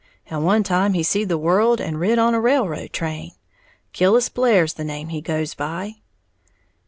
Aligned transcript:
And 0.31 0.43
one 0.43 0.63
time 0.63 0.93
he 0.95 1.03
seed 1.03 1.29
the 1.29 1.37
world 1.37 1.79
and 1.79 1.99
rid 1.99 2.17
on 2.17 2.33
a 2.33 2.41
railroad 2.41 2.91
train. 2.91 3.33
Killis 3.93 4.29
Blair's 4.29 4.73
the 4.73 4.83
name 4.83 5.09
he 5.09 5.21
goes 5.21 5.53
by." 5.53 5.97